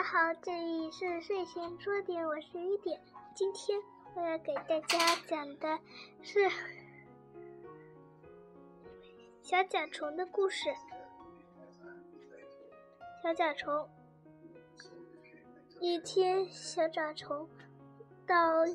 [0.00, 2.98] 大家好，这里是睡前说点，我是雨点。
[3.34, 3.78] 今天
[4.14, 5.78] 我要给大家讲的
[6.22, 6.48] 是
[9.44, 10.74] 小甲虫的故事。
[13.22, 13.86] 小甲虫，
[15.80, 17.46] 一天，小甲虫
[18.26, 18.66] 到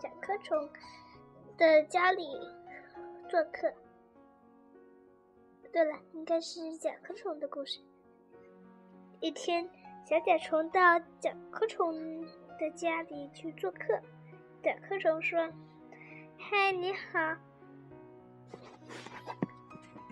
[0.00, 0.66] 甲壳虫
[1.58, 2.26] 的家里
[3.28, 3.70] 做客。
[5.70, 7.82] 对了，应该是甲壳虫的故事。
[9.20, 9.68] 一天。
[10.04, 11.94] 小甲虫到甲壳虫
[12.58, 13.78] 的家里去做客。
[14.62, 15.48] 甲壳虫说
[16.38, 17.36] ：“嗨，你好，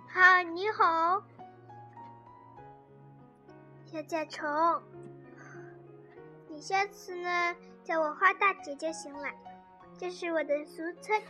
[0.08, 1.22] 好，你好，
[3.86, 4.48] 小甲虫，
[6.48, 9.28] 你下次呢叫我花大姐就行了，
[9.98, 11.20] 这是我的俗称。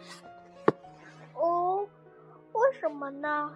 [1.35, 1.89] 哦，
[2.53, 3.53] 为什么呢？”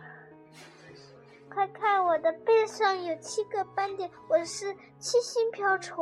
[1.54, 5.96] 快看，我的背上有七个斑点，我是七星瓢虫。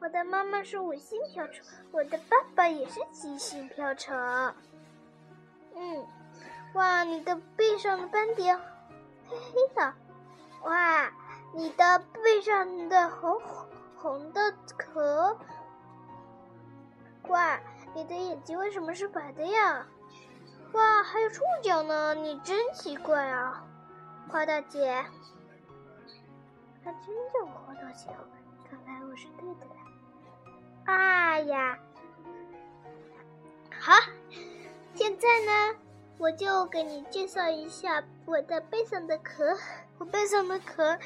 [0.00, 4.16] 我的妈妈是五星瓢虫，我的爸爸也是七星瓢虫。
[5.74, 6.06] 嗯，
[6.74, 8.56] 哇，你的背上的斑点
[9.28, 9.92] 黑黑的。
[10.62, 11.12] 哇，
[11.52, 13.36] 你的背上的红
[13.96, 15.36] 红的壳。
[17.26, 17.58] 哇，
[17.96, 19.84] 你的眼睛为什么是白的呀？
[20.72, 23.64] 哇，还有触角呢，你真奇怪啊！
[24.30, 25.04] 花大姐，
[26.84, 28.10] 他真叫我花大姐，
[28.68, 29.72] 看来我是对的了。
[30.84, 31.78] 哎呀，
[33.80, 33.92] 好，
[34.94, 35.78] 现在呢，
[36.18, 39.56] 我就给你介绍一下我的背上的壳。
[39.96, 40.98] 我背上的壳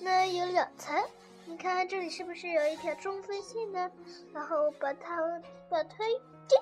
[0.00, 0.96] 呢有两层，
[1.44, 3.90] 你看这里是不是有一条中分线呢？
[4.32, 5.20] 然后把它
[5.68, 5.98] 把它
[6.48, 6.56] 这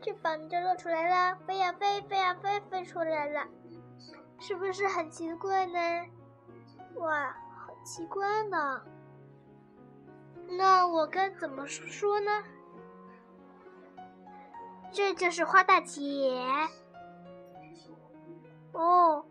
[0.00, 3.46] 翅膀就露出来了，飞呀飞，飞呀飞，飞出来了。
[4.38, 5.78] 是不是很奇怪呢？
[6.96, 8.82] 哇，好奇怪呢！
[10.58, 12.44] 那我该怎么说呢？
[14.92, 16.38] 这就是花大姐。
[18.72, 19.24] 哦，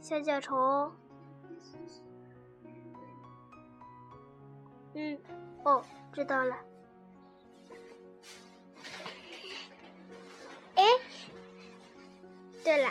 [0.00, 0.92] 小甲虫。
[4.94, 5.18] 嗯，
[5.64, 6.56] 哦，知道了。
[10.76, 10.84] 哎，
[12.62, 12.90] 对了。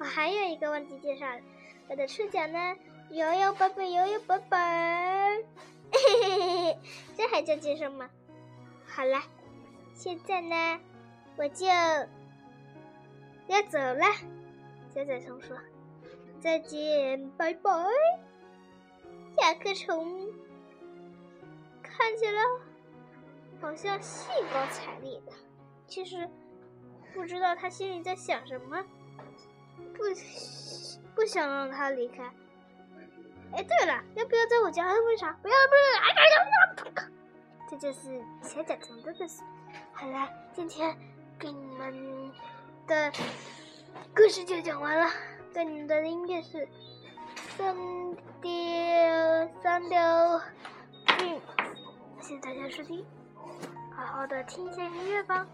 [0.00, 1.40] 我还有一个忘记介绍了，
[1.88, 2.76] 我的触角呢，
[3.10, 5.42] 摇摇摆摆，摇摇摆摆，
[7.16, 8.08] 这还叫介绍吗？
[8.86, 9.20] 好了，
[9.94, 10.80] 现在呢，
[11.36, 14.04] 我就要走了。
[14.94, 15.56] 小甲虫说
[16.40, 17.70] ：“再见，拜拜。”
[19.36, 20.28] 甲壳虫
[21.82, 22.42] 看起来
[23.60, 25.32] 好像兴高采烈的，
[25.86, 26.28] 其实
[27.14, 28.84] 不知道他心里在想什么。
[29.94, 30.02] 不
[31.14, 32.24] 不想让他离开。
[33.52, 35.32] 哎，对了，要不要在我家喝杯茶？
[35.42, 36.04] 不要，不要了！
[36.04, 36.20] 哎呀
[36.94, 37.08] 呀！
[37.70, 39.42] 这就是小甲虫的故事。
[39.92, 40.96] 好了，今天
[41.38, 42.30] 给你们
[42.86, 43.12] 的
[44.14, 45.10] 故事就讲完了。
[45.54, 46.68] 给你们的音乐是
[47.56, 47.74] 三
[48.42, 49.98] 六三六，
[51.18, 51.40] 嗯，
[52.20, 53.04] 谢谢大家收听，
[53.90, 55.46] 好好的听一下音乐吧。